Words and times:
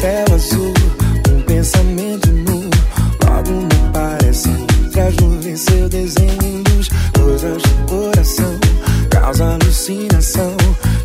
céu 0.00 0.24
azul, 0.34 0.72
um 1.30 1.42
pensamento 1.42 2.32
nu. 2.32 2.70
Logo 3.22 3.50
me 3.50 3.92
parece, 3.92 4.48
traz 4.92 5.14
nuvens 5.16 5.60
seu 5.60 5.88
desenho 5.90 6.42
em 6.42 6.62
luz. 6.72 6.88
Coisas 7.12 7.62
do 7.62 7.86
coração, 7.86 8.58
causa 9.10 9.44
alucinação. 9.44 10.56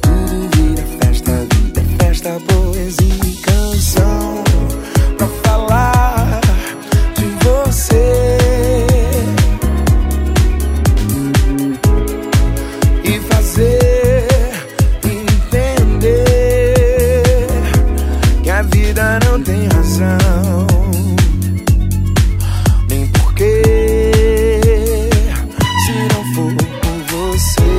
Tudo 0.01 0.49
vira 0.55 0.83
festa, 1.01 1.31
vida 1.55 1.81
é 1.81 2.03
festa, 2.05 2.39
poesia. 2.47 3.24
Tem 19.43 19.67
razão. 19.67 20.67
Nem 22.89 23.07
porquê, 23.07 23.61
se 25.83 25.91
não 26.13 26.23
for 26.33 26.53
por 26.81 26.99
você. 27.11 27.73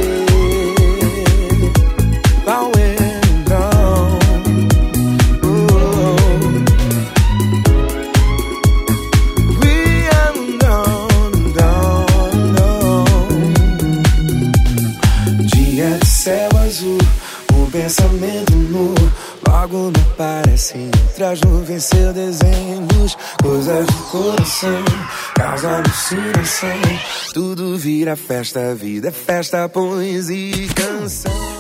Qual 2.45 2.71
é 2.77 2.95
então? 3.41 4.19
Oh, 5.45 6.17
we 9.61 9.77
are 10.09 10.35
done, 10.59 11.37
done, 11.55 12.57
Dia 15.47 15.91
de 15.99 16.07
céu 16.07 16.51
azul, 16.65 16.99
um 17.55 17.65
pensamento 17.71 18.55
nu. 18.55 18.95
Logo 19.49 19.91
não 19.91 20.17
parece 20.17 20.79
entre 20.79 21.25
as 21.25 21.41
nuvens 21.41 21.85
seu 21.85 22.13
desenho 22.13 22.87
luz 22.95 23.17
Coisas 23.43 23.87
do 23.87 24.03
coração, 24.11 24.85
causa 25.35 25.77
alucinação. 25.77 26.81
Tudo 27.33 27.77
vira 27.77 28.17
festa, 28.17 28.75
vida 28.75 29.09
é 29.09 29.13
festa, 29.13 29.69
poesia 29.69 30.57
e 30.57 30.69
canção 30.69 31.56